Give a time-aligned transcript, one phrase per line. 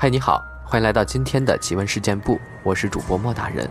[0.00, 3.68] 嗨，你好，欢迎来到今天的奇闻事件部，我是主播莫大人。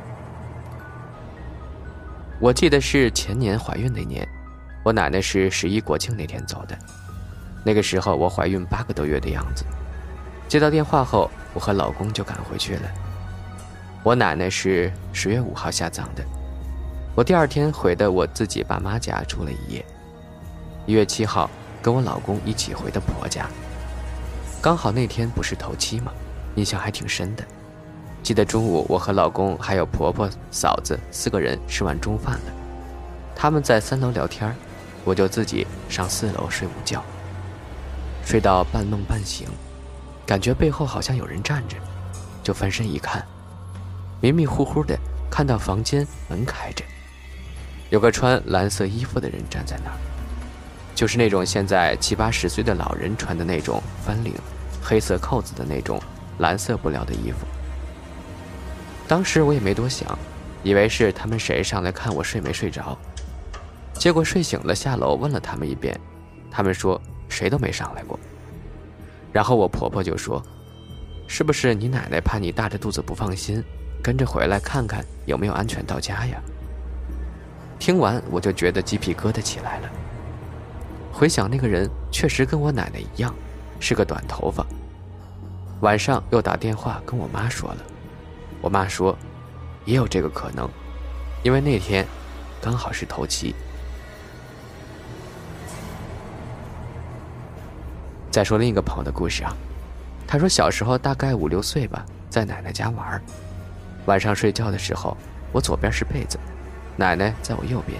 [2.37, 4.27] 我记得是前年怀孕那年，
[4.83, 6.77] 我奶奶是十一国庆那天走的。
[7.63, 9.63] 那个时候我怀孕八个多月的样子。
[10.49, 12.91] 接到电话后，我和老公就赶回去了。
[14.03, 16.21] 我奶奶是十月五号下葬的，
[17.15, 19.85] 我第二天回的我自己爸妈家住了一夜。
[20.85, 21.49] 一月七号
[21.81, 23.47] 跟我老公一起回的婆家。
[24.59, 26.11] 刚好那天不是头七吗？
[26.57, 27.43] 印象还挺深的。
[28.21, 32.51] 记得中午我和老公还有婆婆、嫂子四个人吃完中饭了，
[33.35, 34.53] 他们在三楼聊天，
[35.05, 37.01] 我就自己上四楼睡午觉。
[38.25, 39.47] 睡到半梦半醒，
[40.25, 41.77] 感觉背后好像有人站着，
[42.43, 43.25] 就翻身一看，
[44.19, 44.97] 迷迷糊糊的
[45.31, 46.83] 看到房间门开着，
[47.89, 49.97] 有个穿蓝色衣服的人站在那儿。
[50.93, 54.33] 就是那种现在七八十岁的老人穿的那种翻领、
[54.83, 56.01] 黑色扣子的那种
[56.39, 57.45] 蓝色布料的衣服。
[59.07, 60.17] 当时我也没多想，
[60.63, 62.97] 以为是他们谁上来看我睡没睡着。
[63.93, 65.99] 结果睡醒了，下楼问了他们一遍，
[66.51, 68.19] 他们说谁都没上来过。
[69.33, 70.43] 然后我婆婆就说
[71.27, 73.63] ：“是不是你奶奶怕你大着肚子不放心，
[74.03, 76.41] 跟着回来看看有没有安全到家呀？”
[77.79, 79.89] 听完我就觉得鸡皮疙瘩起来了。
[81.11, 83.33] 回想那个人确实跟我奶奶一样，
[83.79, 84.65] 是个短头发。
[85.81, 87.77] 晚上又打电话跟我妈说了，
[88.61, 89.17] 我妈说，
[89.85, 90.67] 也有这个可能，
[91.43, 92.05] 因为那天
[92.61, 93.53] 刚好是头七。
[98.31, 99.55] 再说另一个朋友的故事啊，
[100.27, 103.21] 他说小时候大概五六岁吧，在奶奶家玩，
[104.05, 105.15] 晚上睡觉的时候，
[105.51, 106.39] 我左边是被子，
[106.95, 107.99] 奶奶在我右边。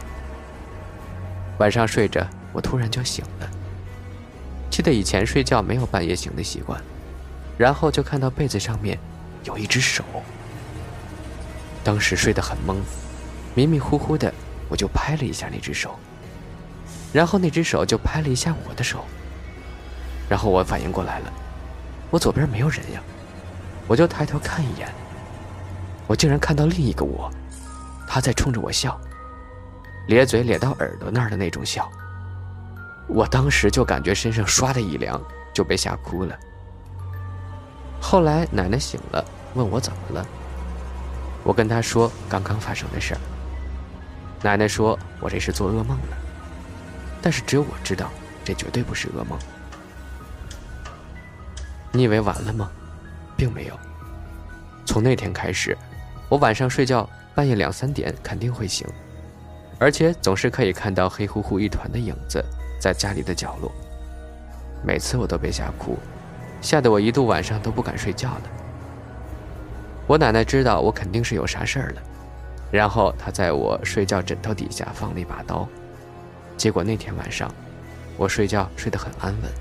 [1.59, 2.25] 晚上睡着。
[2.53, 3.47] 我突然就醒了，
[4.71, 6.81] 记得以前睡觉没有半夜醒的习惯，
[7.57, 8.97] 然后就看到被子上面
[9.43, 10.03] 有一只手。
[11.83, 12.75] 当时睡得很懵，
[13.55, 14.33] 迷迷糊糊的，
[14.69, 15.97] 我就拍了一下那只手，
[17.13, 19.05] 然后那只手就拍了一下我的手，
[20.29, 21.33] 然后我反应过来了，
[22.11, 23.01] 我左边没有人呀，
[23.87, 24.93] 我就抬头看一眼，
[26.07, 27.31] 我竟然看到另一个我，
[28.05, 28.99] 他在冲着我笑，
[30.07, 31.89] 咧嘴咧到耳朵那儿的那种笑。
[33.07, 35.21] 我当时就感觉身上唰的一凉，
[35.53, 36.37] 就被吓哭了。
[38.01, 40.25] 后来奶奶醒了，问我怎么了。
[41.43, 43.19] 我跟她说刚刚发生的事儿。
[44.41, 46.17] 奶奶说我这是做噩梦了，
[47.21, 48.09] 但是只有我知道，
[48.43, 49.37] 这绝对不是噩梦。
[51.91, 52.69] 你以为完了吗？
[53.35, 53.77] 并没有。
[54.85, 55.77] 从那天开始，
[56.29, 58.87] 我晚上睡觉半夜两三点肯定会醒，
[59.79, 62.43] 而且总是可以看到黑乎乎一团的影子。
[62.79, 63.71] 在家里的角落，
[64.85, 65.97] 每次我都被吓哭，
[66.61, 68.43] 吓得我一度晚上都不敢睡觉了。
[70.07, 72.01] 我奶奶知道我肯定是有啥事儿了，
[72.71, 75.67] 然后她在我睡觉枕头底下放了一把刀，
[76.55, 77.53] 结果那天晚上，
[78.17, 79.51] 我睡觉睡得很安稳。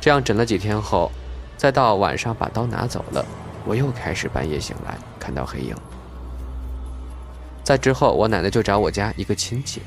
[0.00, 1.10] 这样枕了几天后，
[1.56, 3.24] 再到晚上把刀拿走了，
[3.64, 5.76] 我又开始半夜醒来看到黑影。
[7.62, 9.80] 在之后，我奶奶就找我家一个亲戚，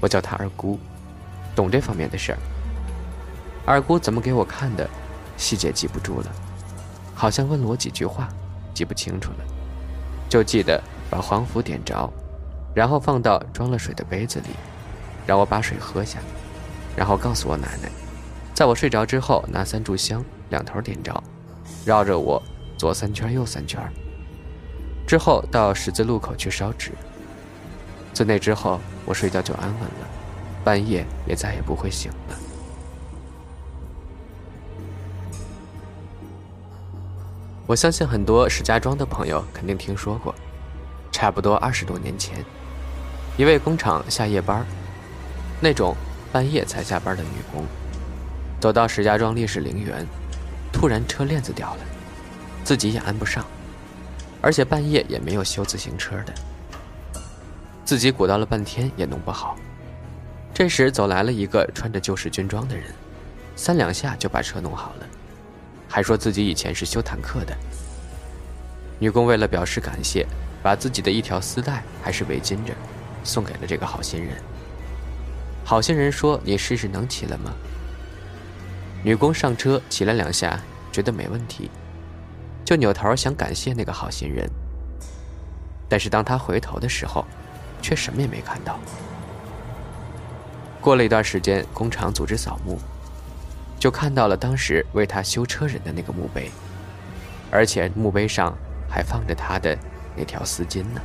[0.00, 0.78] 我叫她二姑。
[1.54, 2.38] 懂这方面的事儿，
[3.66, 4.88] 二姑怎么给我看的，
[5.36, 6.26] 细节记不住了，
[7.16, 8.28] 好像问了我几句话，
[8.72, 9.38] 记不清楚了，
[10.28, 12.08] 就记得把黄符点着，
[12.72, 14.50] 然后放到装了水的杯子里，
[15.26, 16.20] 让我把水喝下，
[16.96, 17.90] 然后告诉我奶奶，
[18.54, 21.20] 在我睡着之后拿三炷香两头点着，
[21.84, 22.40] 绕着我
[22.78, 23.82] 左三圈右三圈，
[25.08, 26.92] 之后到十字路口去烧纸。
[28.12, 30.08] 自那之后，我睡觉就安稳了。
[30.64, 32.45] 半夜也再也不会醒了。
[37.66, 40.32] 我相信很多石家庄的朋友肯定听说过，
[41.10, 42.44] 差不多二十多年前，
[43.36, 44.64] 一位工厂下夜班，
[45.60, 45.96] 那种
[46.32, 47.64] 半夜才下班的女工，
[48.60, 50.06] 走到石家庄烈士陵园，
[50.72, 51.80] 突然车链子掉了，
[52.62, 53.44] 自己也安不上，
[54.40, 56.32] 而且半夜也没有修自行车的，
[57.84, 59.56] 自己鼓捣了半天也弄不好。
[60.54, 62.84] 这时走来了一个穿着旧式军装的人，
[63.56, 65.06] 三两下就把车弄好了，
[65.96, 67.56] 还说自己以前是修坦克的。
[68.98, 70.26] 女工为了表示感谢，
[70.62, 72.74] 把自己的一条丝带还是围巾着，
[73.24, 74.36] 送给了这个好心人。
[75.64, 77.50] 好心人说：“你试试能骑了吗？”
[79.02, 80.60] 女工上车骑了两下，
[80.92, 81.70] 觉得没问题，
[82.62, 84.46] 就扭头想感谢那个好心人。
[85.88, 87.24] 但是当他回头的时候，
[87.80, 88.78] 却什么也没看到。
[90.78, 92.78] 过了一段时间，工厂组织扫墓，
[93.86, 96.50] 就看到了当时为他修车人的那个墓碑，
[97.52, 98.52] 而且墓碑上
[98.90, 99.78] 还放着他的
[100.16, 101.00] 那条丝巾呢。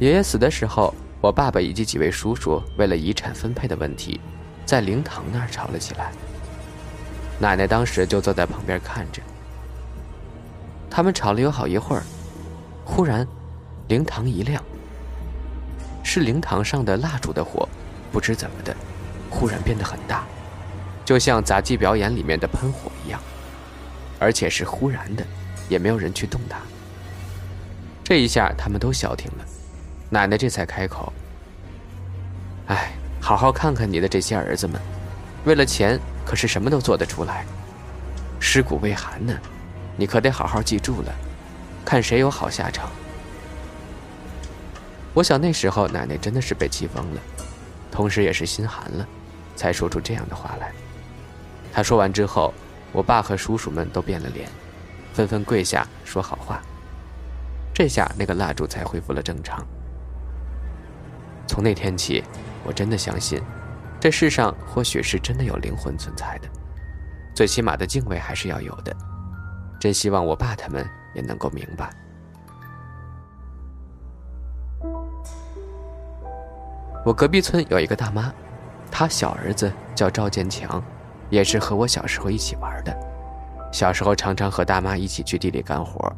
[0.00, 4.20] 爷爷死的时候，我爸爸以及几位叔叔为了遗产分配的问题，
[4.66, 6.10] 在灵堂那儿吵了起来。
[7.38, 9.22] 奶奶当时就坐在旁边看着，
[10.90, 12.02] 他们吵了有好一会儿，
[12.84, 13.24] 忽然，
[13.86, 14.60] 灵堂一亮。
[16.12, 17.68] 是灵堂上的蜡烛的火，
[18.10, 18.74] 不知怎么的，
[19.30, 20.24] 忽然变得很大，
[21.04, 23.20] 就像杂技表演里面的喷火一样，
[24.18, 25.24] 而且是忽然的，
[25.68, 26.58] 也没有人去动它。
[28.02, 29.44] 这一下他们都消停了，
[30.08, 31.12] 奶奶这才开口
[32.66, 32.90] ：“哎，
[33.20, 34.80] 好好看看你的这些儿子们，
[35.44, 35.96] 为了钱
[36.26, 37.46] 可是什么都做得出来，
[38.40, 39.32] 尸骨未寒呢，
[39.96, 41.14] 你可得好好记住了，
[41.84, 42.90] 看谁有好下场。”
[45.12, 47.20] 我想那时候奶奶真的是被气疯了，
[47.90, 49.06] 同时也是心寒了，
[49.56, 50.72] 才说出这样的话来。
[51.72, 52.54] 她说完之后，
[52.92, 54.48] 我爸和叔叔们都变了脸，
[55.12, 56.62] 纷纷跪下说好话。
[57.74, 59.66] 这下那个蜡烛才恢复了正常。
[61.46, 62.22] 从那天起，
[62.62, 63.42] 我真的相信，
[63.98, 66.48] 这世上或许是真的有灵魂存在的，
[67.34, 68.94] 最起码的敬畏还是要有的。
[69.80, 71.90] 真希望我爸他们也能够明白。
[77.02, 78.30] 我隔壁村有一个大妈，
[78.90, 80.82] 她小儿子叫赵建强，
[81.30, 82.94] 也是和我小时候一起玩的。
[83.72, 86.12] 小时候常常和大妈一起去地里干活，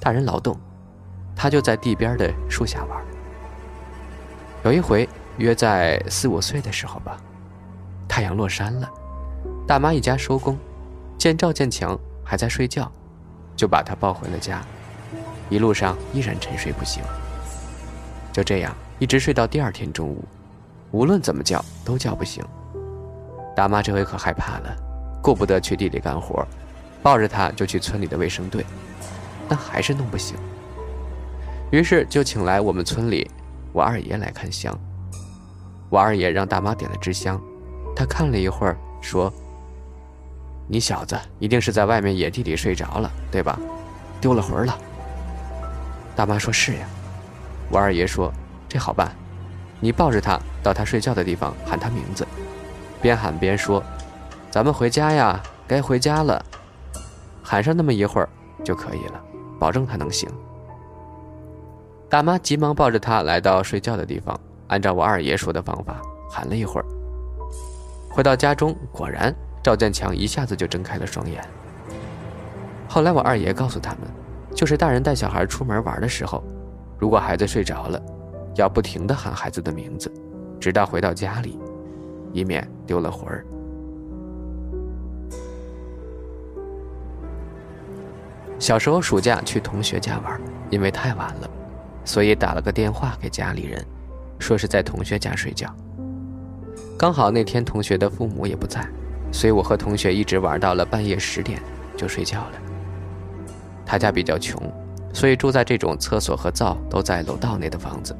[0.00, 0.58] 大人劳动，
[1.34, 3.04] 他就在地边的树下玩。
[4.64, 7.18] 有一回约在四五岁的时候吧，
[8.08, 8.88] 太阳落山了，
[9.66, 10.56] 大妈一家收工，
[11.18, 12.90] 见赵建强还在睡觉，
[13.54, 14.62] 就把他抱回了家，
[15.50, 17.02] 一路上依然沉睡不醒。
[18.32, 18.74] 就这样。
[18.98, 20.24] 一直睡到第二天中午，
[20.90, 22.42] 无论怎么叫都叫不醒。
[23.54, 24.74] 大妈这回可害怕了，
[25.22, 26.46] 顾不得去地里干活，
[27.02, 28.64] 抱着他就去村里的卫生队，
[29.48, 30.34] 但还是弄不醒。
[31.70, 33.30] 于是就请来我们村里
[33.72, 34.74] 我二爷来看香。
[35.90, 37.38] 我二爷让大妈点了支香，
[37.94, 39.30] 他看了一会儿，说
[40.68, 43.58] ：“你小子一定是在外面野地里睡着了，对吧？
[44.22, 44.74] 丢了魂了。”
[46.16, 46.88] 大妈说：“是呀。”
[47.70, 48.32] 我二爷说。
[48.76, 49.10] 这好办，
[49.80, 52.26] 你抱着他到他睡觉的地方喊他名字，
[53.00, 53.82] 边喊边说
[54.52, 56.44] ：“咱们回家呀，该回家了。”
[57.42, 58.28] 喊上那么一会儿
[58.62, 59.20] 就可以了，
[59.58, 60.28] 保证他能醒。
[62.10, 65.96] 大妈急忙抱着他来到睡觉的地方，按照我二爷说的方法
[66.30, 66.84] 喊了一会儿。
[68.10, 71.42] 回到家中，果然赵建强一下子就睁开了双眼。
[72.86, 74.00] 后来我二爷告诉他们，
[74.54, 76.44] 就是大人带小孩出门玩的时候，
[76.98, 77.98] 如果孩子睡着了。
[78.56, 80.12] 要不停地喊孩子的名字，
[80.58, 81.58] 直到回到家里，
[82.32, 83.46] 以免丢了魂儿。
[88.58, 91.50] 小时候暑假去同学家玩，因为太晚了，
[92.04, 93.84] 所以打了个电话给家里人，
[94.38, 95.72] 说是在同学家睡觉。
[96.98, 98.88] 刚好那天同学的父母也不在，
[99.30, 101.60] 所以我和同学一直玩到了半夜十点
[101.96, 102.52] 就睡觉了。
[103.84, 104.58] 他家比较穷，
[105.12, 108.16] 所以住在这种厕所和灶都在楼道内的房子。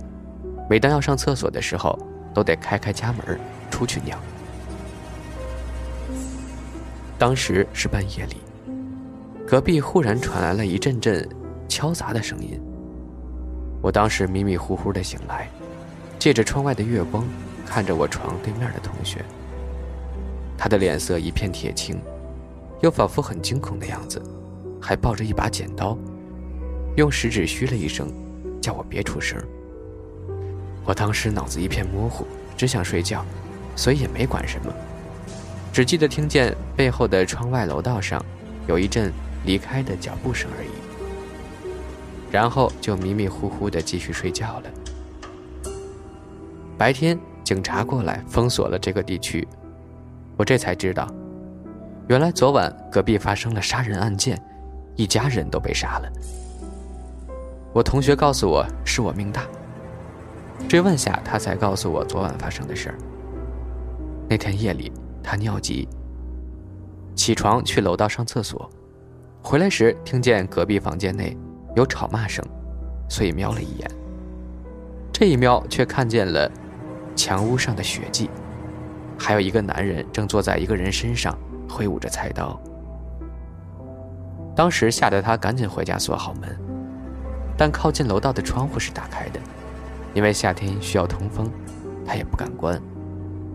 [0.68, 1.98] 每当要上厕所的时候，
[2.34, 3.38] 都得开开家门
[3.70, 4.18] 出去尿。
[7.18, 8.36] 当时是半夜里，
[9.46, 11.26] 隔壁忽然传来了一阵阵
[11.68, 12.60] 敲砸的声音。
[13.80, 15.48] 我当时迷迷糊糊的醒来，
[16.18, 17.24] 借着窗外的月光，
[17.64, 19.24] 看着我床对面的同学。
[20.58, 21.98] 他的脸色一片铁青，
[22.80, 24.20] 又仿佛很惊恐的样子，
[24.80, 25.96] 还抱着一把剪刀，
[26.96, 28.12] 用食指嘘了一声，
[28.60, 29.40] 叫我别出声。
[30.86, 32.24] 我当时脑子一片模糊，
[32.56, 33.24] 只想睡觉，
[33.74, 34.72] 所以也没管什么，
[35.72, 38.24] 只记得听见背后的窗外楼道上
[38.68, 39.12] 有一阵
[39.44, 40.68] 离开的脚步声而已，
[42.30, 44.70] 然后就迷迷糊糊的继续睡觉了。
[46.78, 49.46] 白天警察过来封锁了这个地区，
[50.36, 51.08] 我这才知道，
[52.06, 54.40] 原来昨晚隔壁发生了杀人案件，
[54.94, 56.12] 一家人都被杀了。
[57.72, 59.42] 我同学告诉我，是我命大。
[60.68, 62.98] 追问下，他才告诉我昨晚发生的事儿。
[64.28, 64.92] 那天夜里，
[65.22, 65.88] 他尿急，
[67.14, 68.68] 起床去楼道上厕所，
[69.42, 71.36] 回来时听见隔壁房间内
[71.76, 72.44] 有吵骂声，
[73.08, 73.90] 所以瞄了一眼。
[75.12, 76.50] 这一瞄，却看见了
[77.14, 78.28] 墙屋上的血迹，
[79.16, 81.38] 还有一个男人正坐在一个人身上，
[81.70, 82.60] 挥舞着菜刀。
[84.56, 86.58] 当时吓得他赶紧回家锁好门，
[87.56, 89.40] 但靠近楼道的窗户是打开的。
[90.16, 91.46] 因为夏天需要通风，
[92.06, 92.80] 他也不敢关，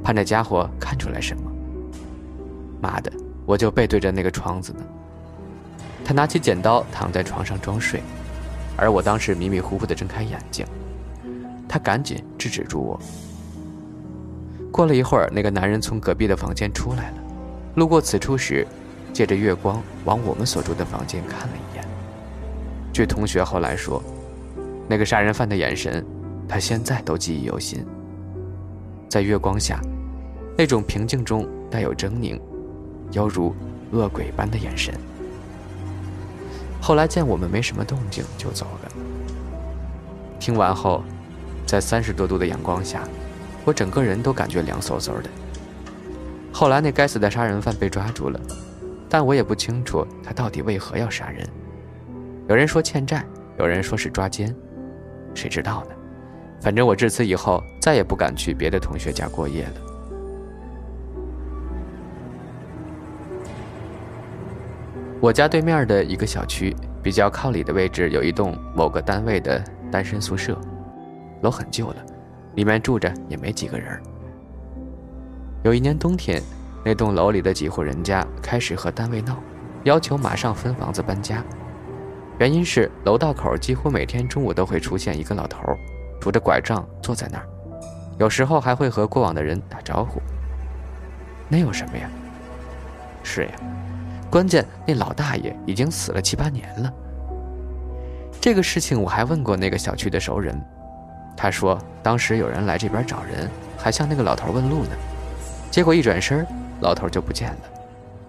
[0.03, 1.51] 怕那家伙看出来什么。
[2.79, 3.11] 妈的，
[3.47, 4.83] 我就背对着那个窗子呢。
[6.05, 8.03] 他拿起剪刀躺在床上装睡，
[8.77, 10.63] 而我当时迷迷糊糊的睁开眼睛。
[11.67, 12.99] 他赶紧制止住我。
[14.71, 17.17] 过了一会儿，那个男人从隔壁的房间出来了，
[17.73, 18.67] 路过此处时，
[19.11, 21.83] 借着月光往我们所住的房间看了一眼。
[22.93, 24.03] 据同学后来说，
[24.87, 26.05] 那个杀人犯的眼神，
[26.51, 27.85] 他现在都记忆犹新。
[29.07, 29.79] 在月光下，
[30.57, 32.37] 那种平静中带有狰狞，
[33.13, 33.55] 犹如
[33.93, 34.93] 恶鬼般的眼神。
[36.81, 38.91] 后来见我们没什么动静，就走了。
[40.41, 41.05] 听完后，
[41.65, 43.07] 在三十多度的阳光下。
[43.63, 45.29] 我整个人都感觉凉飕飕的。
[46.51, 48.37] 后来那该死的杀人犯被抓住了，
[49.07, 51.47] 但我也不清楚他到底为何要杀人。
[52.49, 53.23] 有人说欠债，
[53.57, 54.53] 有人说是抓奸，
[55.33, 55.95] 谁知道呢？
[56.61, 59.73] 反正我至此以后再也不敢去别的同学家过夜了。
[65.19, 70.55] 我家对面的一个小区比较靠里的位置有一栋某个单位的单身宿舍，
[71.41, 71.95] 楼很旧了。
[72.55, 73.97] 里面住着也没几个人。
[75.63, 76.41] 有一年冬天，
[76.83, 79.37] 那栋楼里的几户人家开始和单位闹，
[79.83, 81.43] 要求马上分房子搬家。
[82.39, 85.61] 原因是楼道口几乎每天中午都会出现一个老头，
[86.21, 87.47] 拄着拐杖坐在那儿，
[88.19, 90.21] 有时候还会和过往的人打招呼。
[91.49, 92.07] 那有什么呀？
[93.23, 93.51] 是呀，
[94.29, 96.93] 关键那老大爷已经死了七八年了。
[98.39, 100.55] 这个事情我还问过那个小区的熟人。
[101.35, 104.91] 他说：“当时有人来这边找人，还向那个老头问路呢，
[105.71, 106.45] 结果一转身，
[106.81, 107.61] 老头就不见了，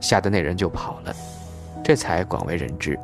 [0.01, 1.15] 吓得那人就跑了，
[1.85, 2.99] 这才广为人知。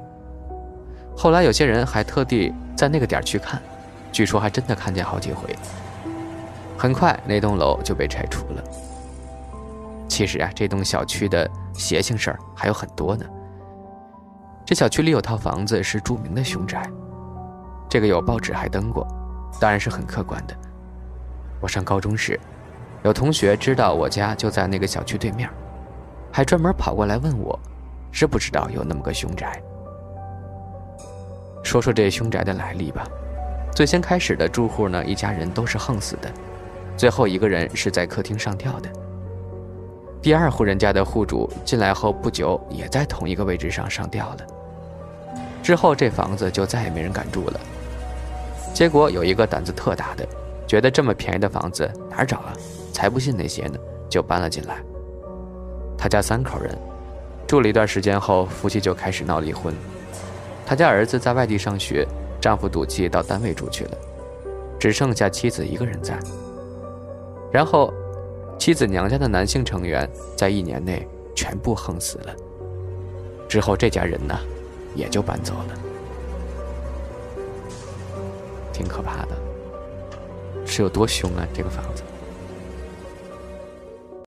[1.15, 3.61] 后来有些人还特地在那个点去看，
[4.13, 5.55] 据说还真的看见好几回。
[6.77, 8.63] 很快，那栋楼就被拆除了。
[10.09, 13.25] 其实啊，这栋小区的邪性事儿还有很多呢。
[14.65, 16.83] 这小区里有套房子是著名的凶宅，
[17.89, 19.07] 这个有报纸还登过。”
[19.59, 20.55] 当然是很客观的。
[21.61, 22.39] 我上高中时，
[23.03, 25.49] 有同学知道我家就在那个小区对面，
[26.31, 27.59] 还专门跑过来问我，
[28.13, 29.61] 知不知道有那么个凶宅。
[31.65, 33.05] 说说这凶宅的来历吧。
[33.75, 36.31] 最先开始的住户呢，一家人都是横死的，
[36.97, 38.89] 最后一个人是在客厅上吊的。
[40.21, 44.39] 第二户人家的户主进来后不久，也在同一个位置上上吊了。
[45.63, 47.61] 之后这房子就再也没人敢住了。
[48.75, 50.27] 结果有一个胆子特大的，
[50.67, 52.53] 觉得这么便宜的房子哪儿找啊？
[52.93, 54.79] 才不信那些呢，就搬了进来。
[55.97, 56.77] 他家三口人，
[57.47, 59.73] 住了一段时间后，夫妻就开始闹离婚。
[60.67, 62.07] 他家儿子在外地上学，
[62.41, 63.99] 丈夫赌气到单位住去了，
[64.79, 66.19] 只剩下妻子一个人在。
[67.51, 67.93] 然后，
[68.59, 72.35] 妻子娘家的男性成员在一年内全部横死了。
[73.49, 74.39] 之后这家人呢，
[74.95, 75.75] 也就搬走了。
[78.73, 79.37] 挺可怕的，
[80.65, 81.47] 是有多凶啊？
[81.53, 82.03] 这个房子。